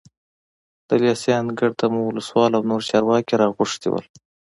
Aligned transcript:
د 0.87 0.89
لېسې 1.01 1.31
انګړ 1.41 1.69
ته 1.79 1.85
مو 1.93 1.99
ولسوال 2.05 2.51
او 2.57 2.63
نور 2.69 2.81
چارواکي 2.89 3.33
راغوښتي 3.41 3.87
وو. 3.89 4.01